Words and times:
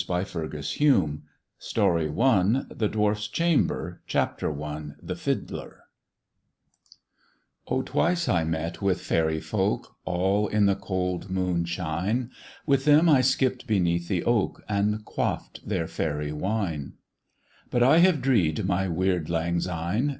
My 0.09 0.23
Cousin 0.23 0.41
from 0.49 0.51
France 0.51 1.73
363 1.73 2.75
THE 2.75 2.87
DWARF'S 2.89 3.27
CHAMBER 3.27 3.97
n 4.09 4.95
THE 4.99 5.13
DWARF'S 5.13 5.27
CHAMBER 5.27 5.87
Oh, 7.67 7.83
twice 7.83 8.27
I 8.27 8.43
met 8.43 8.81
with 8.81 8.99
faery 8.99 9.39
folk, 9.39 9.97
All 10.03 10.47
in 10.47 10.65
the 10.65 10.73
cold 10.75 11.29
moonshine,• 11.29 12.29
With 12.65 12.85
them 12.85 13.07
I 13.07 13.21
skipped 13.21 13.67
beneath 13.67 14.07
the 14.07 14.23
oak, 14.23 14.63
And 14.67 15.05
quaffed 15.05 15.61
their 15.69 15.85
faery 15.85 16.31
wine. 16.33 16.93
But 17.69 17.83
I 17.83 17.99
have 17.99 18.23
dreed 18.23 18.65
my 18.65 18.87
weird 18.87 19.29
lang 19.29 19.59
syne. 19.59 20.09